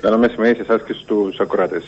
[0.00, 1.84] Καλό μεσημέρι σε εσάς και στους ακροατές.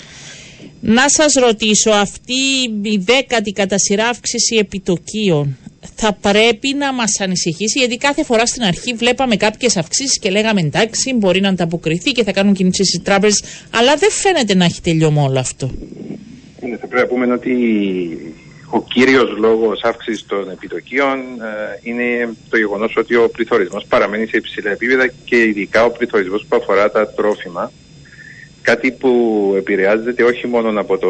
[0.81, 2.35] Να σας ρωτήσω, αυτή
[2.83, 5.56] η δέκατη κατά σειρά αύξηση επιτοκίων
[5.94, 10.60] θα πρέπει να μας ανησυχήσει, γιατί κάθε φορά στην αρχή βλέπαμε κάποιες αυξήσεις και λέγαμε
[10.60, 13.42] εντάξει μπορεί να ανταποκριθεί και θα κάνουν κινήσεις οι τράπεζες,
[13.74, 15.70] αλλά δεν φαίνεται να έχει τελειωμό όλο αυτό.
[16.62, 17.54] Είναι, θα πρέπει να πούμε ότι
[18.70, 24.36] ο κύριος λόγος αύξησης των επιτοκίων ε, είναι το γεγονός ότι ο πληθωρισμός παραμένει σε
[24.36, 27.72] υψηλά επίπεδα και ειδικά ο πληθωρισμός που αφορά τα τρόφιμα
[28.71, 29.12] κάτι που
[29.57, 31.08] επηρεάζεται όχι μόνο από, το,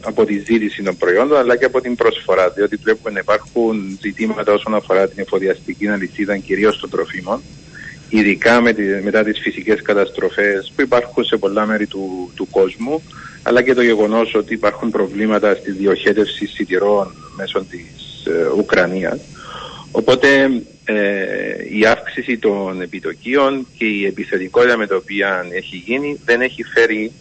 [0.00, 4.52] από τη ζήτηση των προϊόντων αλλά και από την προσφορά διότι βλέπουμε να υπάρχουν ζητήματα
[4.52, 7.42] όσον αφορά την εφοδιαστική αλυσίδα κυρίως των τροφίμων
[8.08, 13.02] ειδικά με τη, μετά τις φυσικές καταστροφές που υπάρχουν σε πολλά μέρη του, του κόσμου
[13.42, 19.20] αλλά και το γεγονός ότι υπάρχουν προβλήματα στη διοχέτευση σιτηρών μέσω της ε, Ουκρανίας.
[19.90, 20.62] Οπότε ε,
[21.72, 27.12] η αύξηση των επιτοκίων και η επιθετικότητα με την οποία έχει γίνει δεν έχει φέρει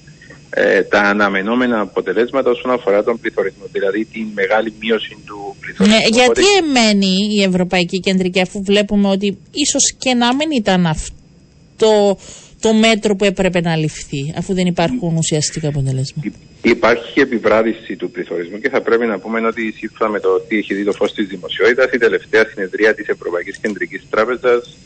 [0.49, 5.97] ε, τα αναμενόμενα αποτελέσματα όσον αφορά τον πληθωρισμό, δηλαδή τη μεγάλη μείωση του πληθωρισμού.
[5.97, 12.17] Ναι, γιατί εμένει η Ευρωπαϊκή Κεντρική αφού βλέπουμε ότι ίσως και να μην ήταν αυτό
[12.59, 16.31] το μέτρο που έπρεπε να ληφθεί αφού δεν υπάρχουν ουσιαστικά αποτελέσματα.
[16.61, 20.73] Υπάρχει επιβράδυση του πληθωρισμού και θα πρέπει να πούμε ότι σύμφωνα με το τι έχει
[20.73, 24.77] δει το φως της δημοσιότητας η τελευταία συνεδρία της Ευρωπαϊκής Κεντρικής Τράπεζας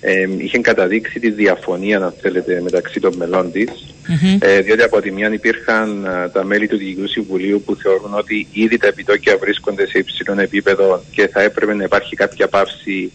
[0.00, 3.94] ε, είχε καταδείξει τη διαφωνία, αν θέλετε, μεταξύ των μελών της.
[4.38, 8.46] Ε, διότι από τη μια υπήρχαν ε, τα μέλη του Διοικητικού Συμβουλίου που θεωρούν ότι
[8.52, 13.12] ήδη τα επιτόκια βρίσκονται σε υψηλό επίπεδο και θα έπρεπε να υπάρχει κάποια πάυση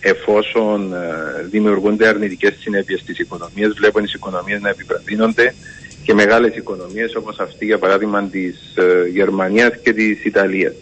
[0.00, 0.98] εφόσον ε,
[1.50, 5.54] δημιουργούνται αρνητικές συνέπειες στις οικονομίες, βλέπουν τις οικονομίες να επιβραδύνονται
[6.08, 10.74] και μεγάλες οικονομίες όπως αυτή για παράδειγμα της ε, Γερμανίας και της Ιταλίας.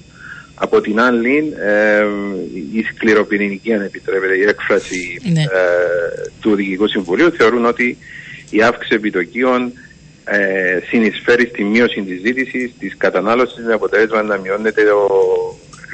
[0.54, 2.04] Από την άλλη, ε,
[2.72, 5.40] η σκληροπυρηνική, αν επιτρέπεται η έκφραση Ναι.
[5.40, 5.46] ε,
[6.40, 7.98] του Διοικητικού Συμβουλίου, θεωρούν ότι
[8.50, 9.72] η αύξηση επιτοκίων
[10.24, 15.08] ε, συνεισφέρει στη μείωση της ζήτησης, της κατανάλωσης, με αποτέλεσμα να μειώνεται ο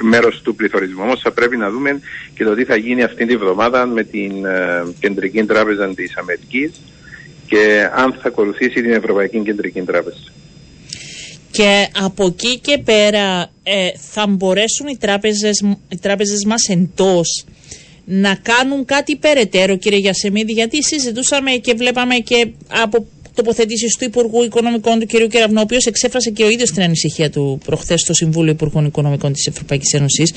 [0.01, 1.03] μέρος του πληθωρισμού.
[1.03, 1.99] Όμως θα πρέπει να δούμε
[2.35, 6.71] και το τι θα γίνει αυτή τη βδομάδα με την ε, Κεντρική Τράπεζα της Αμερικής
[7.53, 10.17] και αν θα ακολουθήσει την Ευρωπαϊκή Κεντρική Τράπεζα.
[11.51, 15.59] Και από εκεί και πέρα ε, θα μπορέσουν οι τράπεζες,
[15.89, 17.45] οι τράπεζες μας εντός
[18.05, 24.43] να κάνουν κάτι περαιτέρω κύριε Γιασεμίδη γιατί συζητούσαμε και βλέπαμε και από τοποθετήσεις του Υπουργού
[24.43, 25.27] Οικονομικών του κ.
[25.29, 29.33] Κεραυνό, ο οποίος εξέφρασε και ο ίδιος την ανησυχία του προχθές στο Συμβούλιο Υπουργών Οικονομικών
[29.33, 30.33] της Ευρωπαϊκής Ένωσης.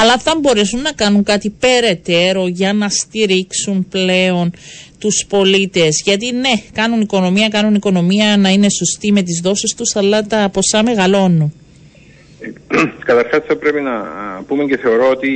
[0.00, 4.52] Αλλά θα μπορέσουν να κάνουν κάτι περαιτέρω για να στηρίξουν πλέον
[4.98, 6.02] τους πολίτες.
[6.04, 10.50] Γιατί ναι, κάνουν οικονομία, κάνουν οικονομία να είναι σωστή με τις δόσεις τους, αλλά τα
[10.52, 11.52] ποσά μεγαλώνουν.
[13.04, 13.92] Καταρχάς θα πρέπει να
[14.46, 15.30] πούμε και θεωρώ ότι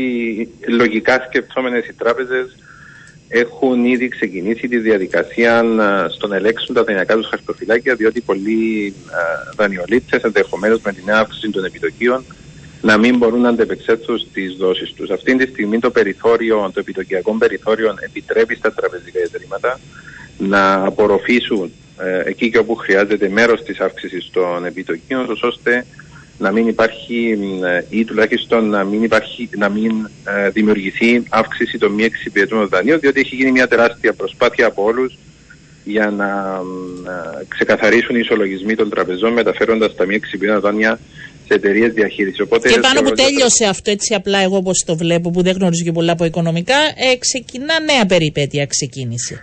[0.68, 2.56] λογικά σκεπτόμενες οι τράπεζες
[3.28, 8.94] έχουν ήδη ξεκινήσει τη διαδικασία να στον ελέγξουν τα δανειακά τους χαρτοφυλάκια διότι πολλοί
[9.56, 12.24] δανειολήπτες ενδεχομένως με την αύξηση των επιτοκίων
[12.84, 15.10] να μην μπορούν να αντεπεξέλθουν στις δόσεις τους.
[15.10, 19.80] Αυτή τη στιγμή το περιθώριο, το επιτοκιακό περιθώριο επιτρέπει στα τραπεζικά ιδρύματα
[20.38, 25.86] να απορροφήσουν ε, εκεί και όπου χρειάζεται μέρος της αύξησης των επιτοκίων ώστε
[26.38, 27.38] να μην υπάρχει
[27.88, 29.90] ή τουλάχιστον να μην, υπάρχει, να μην
[30.24, 35.18] ε, δημιουργηθεί αύξηση των μη εξυπηρετούμενων δανείων διότι έχει γίνει μια τεράστια προσπάθεια από όλους
[35.84, 36.60] για να
[37.10, 40.98] ε, ξεκαθαρίσουν οι ισολογισμοί των τραπεζών μεταφέροντας τα μη εξυπηρετούμενα δάνεια
[41.48, 42.40] σε εταιρείες διαχείρισης.
[42.40, 45.56] Οπότε, Και πάνω που θεωρώ- τέλειωσε αυτό έτσι απλά εγώ όπως το βλέπω που δεν
[45.58, 49.40] γνωρίζω και πολλά από οικονομικά ε, ξεκινά νέα περιπέτεια ξεκίνησε.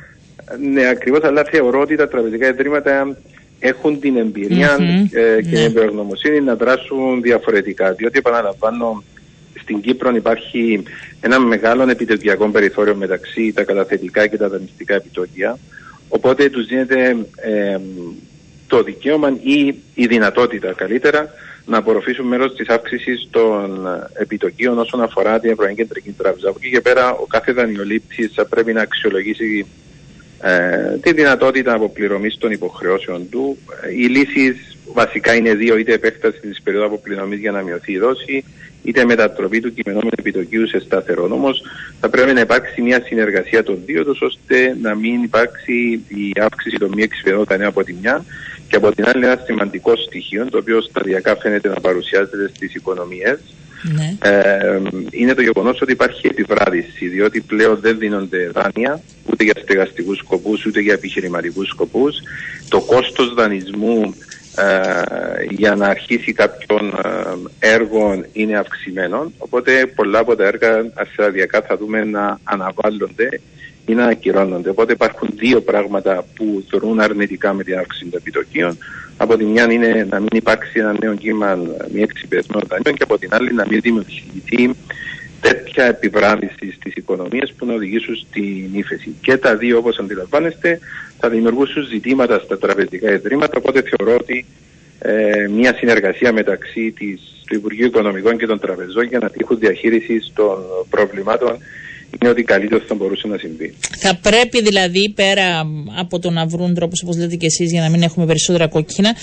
[0.73, 3.17] Ναι, ακριβώς, αλλά θεωρώ ότι τα τραπεζικά ιδρύματα
[3.63, 5.41] έχουν την εμπειρία Μμμ, ε, και ναι.
[5.41, 7.93] την εμπειρογνωμοσύνη να δράσουν διαφορετικά.
[7.93, 9.03] Διότι, επαναλαμβάνω,
[9.61, 10.83] στην Κύπρο υπάρχει
[11.21, 15.57] ένα μεγάλο επιτεδιακό περιθώριο μεταξύ τα καταθετικά και τα δανειστικά επιτόκια.
[16.09, 17.77] Οπότε τους δίνεται ε,
[18.67, 21.29] το δικαίωμα ή η δυνατότητα καλύτερα
[21.65, 26.49] να απορροφήσουν μέρος της αύξησης των επιτοκίων όσον αφορά την Ευρωπαϊκή Κεντρική Τράπεζα.
[26.49, 29.65] Από εκεί και πέρα ο κάθε δανειολήπτης θα πρέπει να αξιολογήσει
[30.41, 33.57] ε, τη δυνατότητα αποπληρωμής των υποχρεώσεων του.
[33.83, 37.97] Ε, Οι λύσεις βασικά είναι δύο, είτε επέκταση της περίοδου αποπληρωμής για να μειωθεί η
[37.97, 38.43] δόση,
[38.83, 41.27] είτε μετατροπή του κειμενόμενου επιτοκίου σε σταθερό.
[41.31, 41.61] Όμως
[41.99, 46.77] θα πρέπει να υπάρξει μια συνεργασία των δύο τους, ώστε να μην υπάρξει η αύξηση
[46.77, 48.25] των μη εξυπηρετών από τη μια
[48.67, 53.39] και από την άλλη ένα σημαντικό στοιχείο, το οποίο σταδιακά φαίνεται να παρουσιάζεται στις οικονομίες,
[53.95, 54.29] Ναι.
[54.29, 60.17] ε, είναι το γεγονός ότι υπάρχει επιβράδυση, διότι πλέον δεν δίνονται δάνεια ούτε για στεγαστικούς
[60.17, 62.15] σκοπούς ούτε για επιχειρηματικούς σκοπούς.
[62.69, 64.15] Το κόστος δανεισμού
[64.55, 66.93] ε, για να αρχίσει κάποιον
[67.59, 73.29] ε, έργο είναι αυξημένο, οπότε πολλά από τα έργα σταδιακά θα δούμε να αναβάλλονται
[73.85, 74.69] ή να ακυρώνονται.
[74.69, 78.77] Οπότε υπάρχουν δύο πράγματα που θεωρούν αρνητικά με την αύξηση των επιτοκίων.
[79.17, 81.55] Από τη μια είναι να μην υπάρξει ένα νέο κύμα
[81.93, 84.75] μη εξυπηρετημένων δανείων και από την άλλη να μην δημιουργηθεί
[85.41, 89.15] τέτοια επιβράδυση στις οικονομίες που να οδηγήσουν στην ύφεση.
[89.21, 90.79] Και τα δύο, όπως αντιλαμβάνεστε,
[91.19, 93.57] θα δημιουργούσουν ζητήματα στα τραπεζικά ιδρύματα.
[93.57, 94.45] Οπότε θεωρώ ότι
[94.99, 100.31] ε, μια συνεργασία μεταξύ της, του Υπουργείου Οικονομικών και των τραπεζών για να τύχουν διαχείρισης
[100.35, 100.57] των
[100.89, 101.57] προβλημάτων
[102.19, 103.73] είναι ότι καλύτερο θα μπορούσε να συμβεί.
[103.97, 105.67] Θα πρέπει δηλαδή πέρα
[105.99, 109.15] από το να βρουν τρόπους όπως λέτε και εσείς για να μην έχουμε περισσότερα κόκκινα,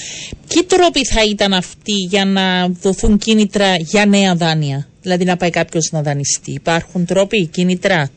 [0.49, 5.51] ποιοι τρόποι θα ήταν αυτοί για να δοθούν κίνητρα για νέα δάνεια, δηλαδή να πάει
[5.51, 6.53] κάποιος να δανειστεί.
[6.53, 8.11] Υπάρχουν τρόποι, κίνητρα;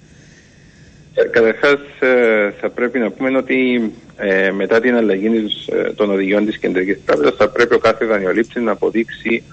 [1.13, 5.27] Ε, Καταρχάς, ε, θα πρέπει να πούμε ότι ε, μετά την αλλαγή
[5.65, 9.43] ε, των οδηγιών της Κεντρικής Τράπεζας θα πρέπει ο κάθε δανειολήπτης να αποδείξει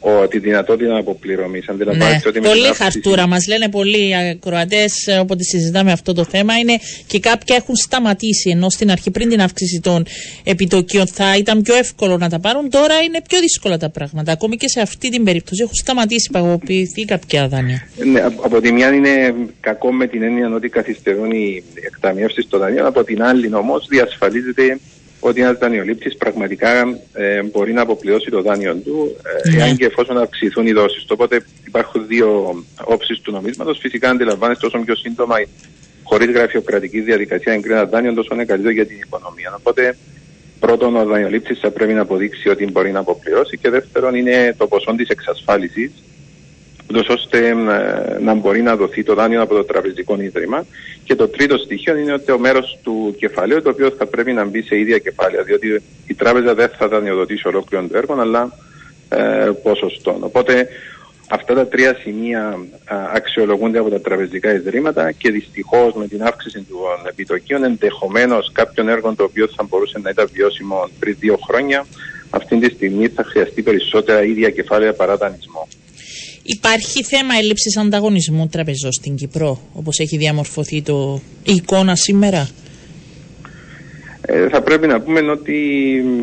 [0.00, 1.66] ο, τη δυνατότητα αποπληρωμής.
[1.66, 2.82] Ναι, ότι πολύ αύξηση...
[2.82, 3.26] χαρτούρα.
[3.26, 8.50] Μας λένε πολλοί ακροατές, όποτε συζητάμε αυτό το θέμα, είναι και κάποια έχουν σταματήσει.
[8.50, 10.06] Ενώ στην αρχή, πριν την αύξηση των
[10.44, 12.70] επιτοκίων, θα ήταν πιο εύκολο να τα πάρουν.
[12.70, 14.32] Τώρα είναι πιο δύσκολα τα πράγματα.
[14.32, 17.88] Ακόμη και σε αυτή την περίπτωση έχουν σταματήσει, παγωποιηθεί κάποια δάνεια.
[18.04, 22.86] Ναι, από τη μια είναι κακό με την έννοια ότι καθυστερούν οι εκταμιεύσεις των δανείων.
[22.86, 24.78] Από την άλλη, όμως, διασφαλίζεται
[25.20, 29.62] ότι ένα δανειολήπτη πραγματικά ε, μπορεί να αποπληρώσει το δάνειο του, ε, ναι.
[29.62, 31.04] εάν και εφόσον αυξηθούν οι δόσεις.
[31.08, 33.78] Οπότε υπάρχουν δύο όψεις του νομίσματος.
[33.78, 35.36] Φυσικά, αντιλαμβάνεστε όσο πιο σύντομα,
[36.02, 39.54] χωρίς γραφειοκρατική διαδικασία, εγκρίνει ένα δάνειο, τόσο είναι καλύτερο για την οικονομία.
[39.58, 39.96] Οπότε,
[40.60, 44.66] πρώτον, ο δανειολήπτης θα πρέπει να αποδείξει ότι μπορεί να αποπληρώσει, και δεύτερον, είναι το
[44.66, 45.92] ποσό της εξασφάλισης
[46.90, 47.54] ούτως ώστε ε,
[48.20, 50.66] να μπορεί να δοθεί το δάνειο από το τραπεζικό ίδρυμα.
[51.04, 54.44] Και το τρίτο στοιχείο είναι ότι ο μέρος του κεφαλαίου το οποίο θα πρέπει να
[54.44, 58.52] μπει σε ίδια κεφάλαια, διότι η τράπεζα δεν θα δανειοδοτήσει ολόκληρο το έργο, αλλά
[59.08, 60.16] ε, ποσοστό.
[60.20, 60.68] Οπότε
[61.28, 66.66] αυτά τα τρία σημεία α, αξιολογούνται από τα τραπεζικά ιδρύματα και δυστυχώς με την αύξηση
[66.68, 71.86] των επιτοκίων ενδεχομένως κάποιων έργων το οποίο θα μπορούσε να ήταν βιώσιμο πριν δύο χρόνια
[72.30, 75.68] αυτή τη στιγμή θα χρειαστεί περισσότερα ίδια κεφάλαια παρά δανεισμό.
[76.56, 82.48] Υπάρχει θέμα έλλειψης ανταγωνισμού τραπεζών στην Κύπρο, όπως έχει διαμορφωθεί το, η εικόνα σήμερα;
[84.20, 85.58] Ε, θα πρέπει να πούμε ότι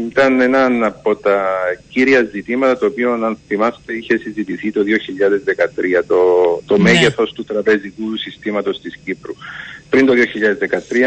[0.10, 1.46] ήταν ένα από τα
[1.90, 4.82] κύρια ζητήματα το οποίο αν θυμάστε είχε συζητηθεί το
[6.00, 6.18] 2013 το,
[6.66, 6.84] το ναι.
[6.84, 9.34] μέγεθος του τραπεζικού συστήματος της Κύπρου.
[9.90, 10.14] Πριν το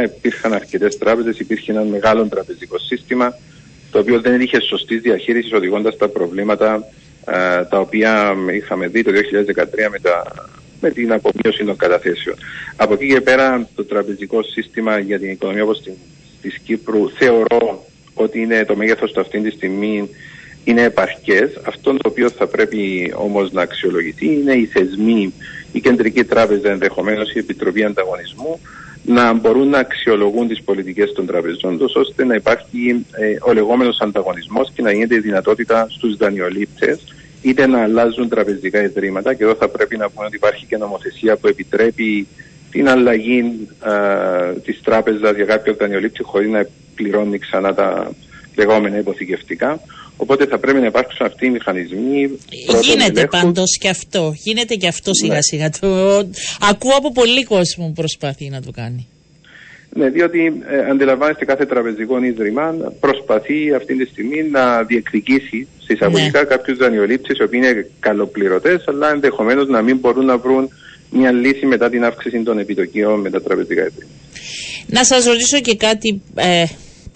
[0.03, 3.35] 2013 υπήρχαν αρκετές τράπεζες, υπήρχε ένα μεγάλο τραπεζικό σύστημα
[3.91, 7.10] το οποίο δεν είχε σωστής διαχείρισης οδηγώντας τα προβλήματα ε,
[7.71, 10.25] τα οποία είχαμε δει το 2013 με, τα,
[10.81, 12.37] με την απομείωση των καταθέσεων.
[12.77, 15.93] Από εκεί και πέρα το τραπεζικό σύστημα για την οικονομία όπως την,
[16.43, 17.85] της Κύπρου θεωρώ
[18.15, 20.11] ότι είναι το μέγεθος του αυτή τη στιγμή
[20.65, 21.61] είναι επαρκές.
[21.65, 25.35] Αυτό το οποίο θα πρέπει όμως να αξιολογηθεί είναι οι θεσμοί,
[25.73, 28.61] η Κεντρική Τράπεζα ενδεχομένως η Επιτροπή Ανταγωνισμού
[29.05, 34.01] να μπορούν να αξιολογούν τις πολιτικές των τραπεζών τους ώστε να υπάρχει ε, ο λεγόμενος
[34.01, 37.01] ανταγωνισμός και να γίνεται η δυνατότητα στους δανειολήπτες
[37.43, 41.37] είτε να αλλάζουν τραπεζικά ιδρύματα και εδώ θα πρέπει να πούμε ότι υπάρχει και νομοθεσία
[41.37, 42.27] που επιτρέπει
[42.71, 48.11] την αλλαγή ε, της τράπεζας για κάποιο δανειολήπτη χωρίς να πληρώνει ξανά τα
[48.55, 49.81] λεγόμενα υποθηκευτικά.
[50.17, 52.31] Οπότε θα πρέπει να υπάρξουν αυτοί οι μηχανισμοί.
[52.83, 54.33] Γίνεται πάντως και αυτό.
[54.37, 55.43] Γίνεται και αυτό σιγά ναι.
[55.43, 55.71] σιγά.
[55.71, 55.89] Το...
[56.61, 59.09] Ακούω από πολλοί κόσμο που προσπαθεί να το κάνει.
[59.95, 66.47] Ναι, διότι ε, αντιλαμβάνεστε κάθε τραπεζικό ίδρυμα προσπαθεί αυτή τη στιγμή να διεκδικήσει συσσαγωγικά ναι.
[66.47, 70.69] κάποιους δανειολήψεις οι οποίοι είναι καλοπληρωτές, αλλά ενδεχομένως να μην μπορούν να βρουν
[71.11, 74.17] μια λύση μετά την αύξηση των επιτοκίων με τα τραπεζικά ιδρύματα.
[74.87, 76.23] Να σας ρωτήσω και κάτι.
[76.35, 76.65] Ε,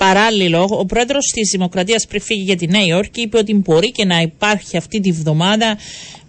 [0.06, 4.04] παράλληλο, ο πρόεδρος της Δημοκρατίας πριν φύγει για τη Νέα Υόρκη είπε ότι μπορεί και
[4.04, 5.78] να υπάρχει αυτή τη βδομάδα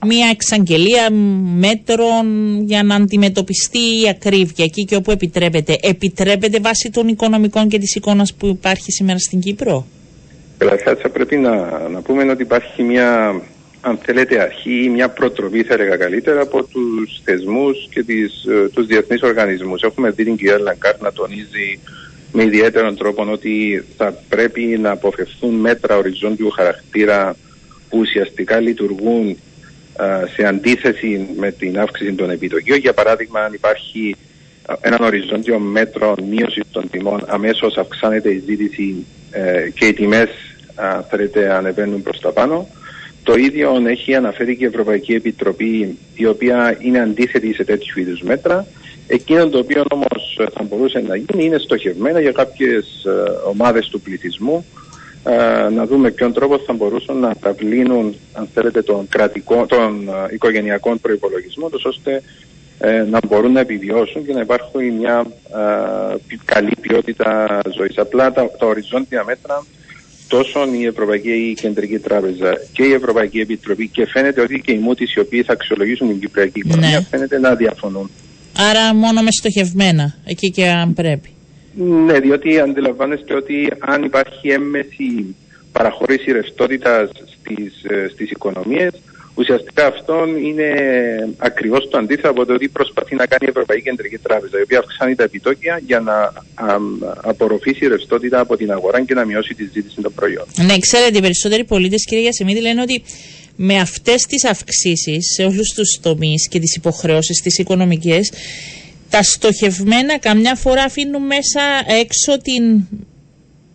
[0.06, 1.12] μια εξαγγελία
[1.66, 2.26] μέτρων
[2.66, 5.78] για να αντιμετωπιστεί η ακρίβεια εκεί και όπου επιτρέπεται.
[5.82, 9.86] Επιτρέπεται βάσει των οικονομικών και της εικόνας που υπάρχει σήμερα στην Κύπρο;
[10.58, 11.56] Καταρχάς, θα πρέπει να,
[11.90, 13.42] να πούμε ότι υπάρχει μια,
[13.82, 18.86] αν θέλετε, αρχή ή μια προτροπή, θα έλεγα καλύτερα, από τους θεσμούς και ε, τους
[18.86, 19.82] διεθνείς οργανισμούς.
[19.82, 21.80] Έχουμε δει την κυρία Λαγκάρντ να τονίζει
[22.36, 27.36] με ιδιαίτερο τρόπο ότι θα πρέπει να αποφευθούν μέτρα οριζόντιου χαρακτήρα
[27.90, 29.38] που ουσιαστικά λειτουργούν
[30.36, 32.78] σε αντίθεση με την αύξηση των επιτοκίων.
[32.78, 34.16] Για παράδειγμα, αν υπάρχει
[34.82, 40.30] έναν οριζόντιο μέτρο μείωσης των τιμών, αμέσως αυξάνεται η ζήτηση ε, και οι τιμές
[41.10, 42.68] θέλετε ανεβαίνουν προς τα πάνω.
[43.24, 48.22] Το ίδιο έχει αναφέρει και η Ευρωπαϊκή Επιτροπή, η οποία είναι αντίθετη σε τέτοιου είδους
[48.22, 48.66] μέτρα.
[49.08, 53.06] Εκείνο το οποίο όμως θα μπορούσε να γίνει είναι στοχευμένα για κάποιες
[53.50, 54.66] ομάδες του πληθυσμού
[55.28, 60.98] ε, να δούμε ποιον τρόπο θα μπορούσαν να καταβλύνουν αν θέλετε, τον, κρατικό, τον οικογενειακό
[60.98, 62.22] προπολογισμό, ώστε
[62.80, 65.26] ε, να μπορούν να επιβιώσουν και να υπάρχει μια
[66.46, 67.98] καλή ποιότητα ζωής.
[67.98, 69.66] Απλά τα, τα οριζόντια μέτρα
[70.28, 75.14] τόσο η Ευρωπαϊκή Κεντρική Τράπεζα και η Ευρωπαϊκή Επιτροπή και φαίνεται ότι και οι μούτες
[75.14, 77.06] οι οποίοι θα αξιολογήσουν την Κυπριακή οικονομία ναι.
[77.10, 78.10] φαίνεται να διαφωνούν.
[78.58, 81.30] Άρα μόνο με στοχευμένα, εκεί και αν πρέπει.
[82.06, 85.36] Ναι, διότι αντιλαμβάνεστε ότι αν υπάρχει έμμεση
[85.72, 88.92] παραχωρήση ρευστότητας στις, ε, στις οικονομίες,
[89.36, 90.70] ουσιαστικά αυτό είναι
[91.38, 94.80] ακριβώς το αντίθετο από το ότι προσπαθεί να κάνει η Ευρωπαϊκή Κεντρική Τράπεζα, η οποία
[94.80, 96.34] αυξάνει τα επιτόκια για να
[97.22, 100.66] απορροφήσει ρευστότητα από την αγορά και να μειώσει τη ζήτηση των προϊόντων.
[100.66, 103.04] Ναι, ξέρετε, οι περισσότεροι πολίτες, κύριε Γιασεμίδη, λένε ότι
[103.56, 108.32] με αυτές τις αυξήσεις σε όλους τους τομείς και τις υποχρεώσεις τις οικονομικές
[109.10, 111.62] τα στοχευμένα καμιά φορά αφήνουν μέσα
[112.00, 112.84] έξω την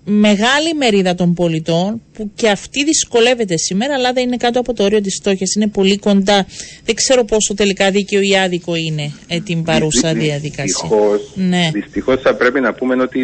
[0.04, 4.84] μεγάλη μερίδα των πολιτών που και αυτή δυσκολεύεται σήμερα αλλά δεν είναι κάτω από το
[4.84, 6.46] όριο της στόχης, είναι πολύ κοντά.
[6.84, 10.64] Δεν ξέρω πόσο τελικά δίκαιο ή άδικο είναι ε, την παρούσα διαδικασία.
[10.64, 11.70] Δυστυχώς, ναι.
[11.72, 13.20] δυστυχώς θα πρέπει να πούμε ότι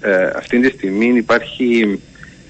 [0.00, 2.00] ε, αυτή τη στιγμή υπάρχει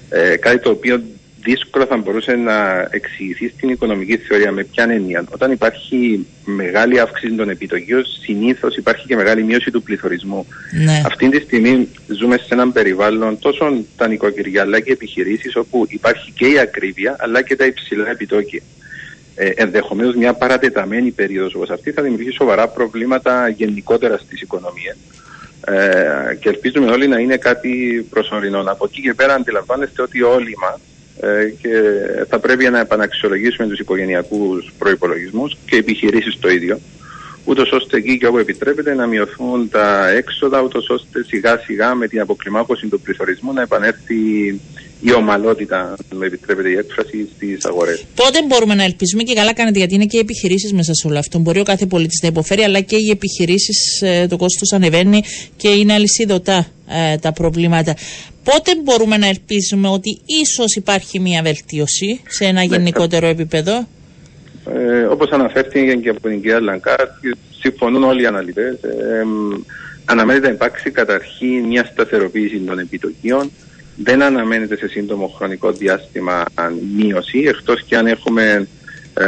[0.09, 1.01] ε, κάτι το οποίο
[1.43, 5.23] δύσκολο θα μπορούσε να εξηγηθεί στην οικονομική θεωρία με ποια έννοια.
[5.31, 10.45] Όταν υπάρχει μεγάλη αύξηση των επιτοκίων, συνήθως υπάρχει και μεγάλη μείωση του πληθωρισμού.
[10.85, 11.01] Ναι.
[11.05, 16.31] Αυτή τη στιγμή ζούμε σε έναν περιβάλλον τόσο τα νοικοκυριά αλλά και επιχειρήσεις όπου υπάρχει
[16.31, 18.61] και η ακρίβεια αλλά και τα υψηλά επιτόκια.
[19.35, 24.95] Ε, Ενδεχομένως μια παρατεταμένη περίοδος όπως αυτή θα δημιουργήσει σοβαρά προβλήματα γενικότερα στις οικονομίες.
[25.65, 28.63] Ε, και ελπίζουμε όλοι να είναι κάτι προσωρινό.
[28.65, 30.98] Από εκεί και πέρα αντιλαμβάνεστε ότι όλοι μας ε,
[31.61, 31.81] και
[32.29, 36.79] θα πρέπει να επαναξιολογήσουμε τους οικογενειακούς προϋπολογισμούς και επιχειρήσεις το ίδιο
[37.49, 42.07] ούτως ώστε εκεί και όπου επιτρέπεται να μειωθούν τα έξοδα, ούτως ώστε σιγά σιγά με
[42.07, 44.61] την αποκλιμάκωση του πληθωρισμού να επανέλθει
[45.01, 48.05] η ομαλότητα, με επιτρέπεται η έκφραση, στις αγορές.
[48.15, 51.17] Πότε μπορούμε να ελπίζουμε και καλά κάνετε, γιατί είναι και οι επιχειρήσεις μέσα σε όλο
[51.17, 51.39] αυτό.
[51.39, 55.23] Μπορεί ο κάθε πολίτης να υποφέρει, αλλά και οι επιχειρήσεις, ε, το κόστος ανεβαίνει
[55.57, 57.95] και είναι αλυσίδωτα ε, τα προβλήματα.
[58.43, 63.87] Πότε μπορούμε να ελπίζουμε ότι ίσως υπάρχει μια βελτίωση σε ένα ναι, γενικότερο επίπεδο;
[64.73, 67.07] Ε, Όπως αναφέρθηκε και από την κυρία Λαγκάρντ,
[67.59, 68.73] συμφωνούν όλοι οι αναλυτές.
[68.73, 69.25] Ε,
[70.05, 73.51] αναμένεται να υπάρξει καταρχήν μια σταθεροποίηση των επιτοκίων.
[74.03, 76.45] Δεν αναμένεται σε σύντομο χρονικό διάστημα
[76.95, 78.67] μείωση, εκτός και αν έχουμε
[79.13, 79.25] ε,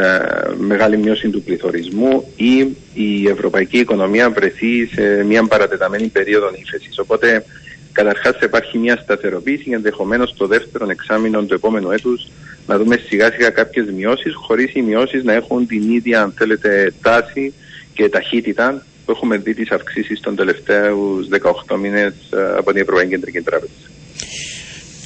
[0.57, 6.99] μεγάλη μείωση του πληθωρισμού ή η ευρωπαϊκή οικονομία βρεθεί σε μια παρατεταμένη περίοδο ύφεσης.
[6.99, 7.43] Οπότε
[7.91, 12.27] Καταρχάς, υπάρχει μια σταθεροποίηση και ενδεχομένως το δεύτερο εξάμηνο του επόμενου έτους
[12.67, 16.93] να δούμε σιγά σιγά κάποιες μειώσεις, χωρίς οι μειώσεις να έχουν την ίδια, αν θέλετε,
[17.01, 17.53] τάση
[17.93, 21.27] και ταχύτητα που έχουμε δει τις αυξήσεις των τελευταίους
[21.67, 23.73] 18 μήνες ε, από την Ευρωπαϊκή Κεντρική Τράπεζα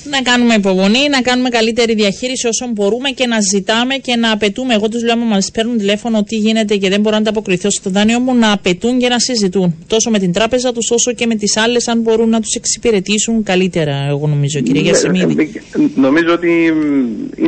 [0.10, 4.74] να κάνουμε υπομονή, να κάνουμε καλύτερη διαχείριση όσο μπορούμε και να ζητάμε και να απαιτούμε.
[4.74, 8.20] Εγώ τους λέω, μας παίρνουν τηλέφωνο τι γίνεται και δεν μπορώ να ανταποκριθώ στο δάνειό
[8.20, 9.76] μου, να απαιτούν και να συζητούν.
[9.88, 13.44] Τόσο με την τράπεζα τους όσο και με τις άλλες, αν μπορούν να τους εξυπηρετήσουν
[13.44, 15.62] καλύτερα, εγώ νομίζω, κύριε ναι, Γιασεμίδη.
[15.72, 16.74] Ε, νομίζω ότι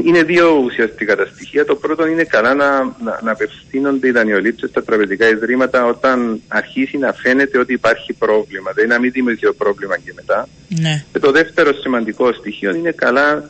[0.06, 1.66] είναι δύο ουσιαστικά τα στοιχεία.
[1.66, 6.98] Το πρώτο είναι καλά να, να, να απευθύνονται οι δανειολήψεις στα τραπεζικά ιδρύματα όταν αρχίσει
[6.98, 8.72] να φαίνεται ότι υπάρχει πρόβλημα.
[8.72, 10.48] Δηλαδή να μην δημιουργεί πρόβλημα και μετά.
[10.68, 11.04] Ναι.
[11.14, 13.44] Και το δεύτερο σημαντικό στοιχείο είναι καλά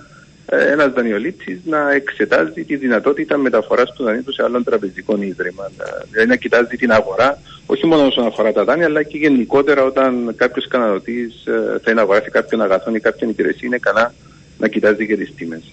[0.45, 5.71] ε, ένας δανειολήπτης να εξετάζει τη δυνατότητα μεταφοράς του δανείου σε άλλων τραπεζικών ίδρυμα.
[6.09, 10.33] Δηλαδή να κοιτάζει την αγορά, όχι μόνο όσον αφορά τα δάνεια, αλλά και γενικότερα όταν
[10.35, 14.13] κάποιος καταναλωτής ε, θέλει να αγοράσει κάποιον αγαθό ή κάποια υπηρεσία, είναι καλά
[14.57, 15.63] να κοιτάζει και τις τιμές.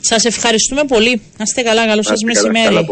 [0.00, 1.20] Σας ευχαριστούμε πολύ.
[1.36, 1.86] Να είστε καλά.
[1.86, 2.86] Καλό σας μεσημέρι.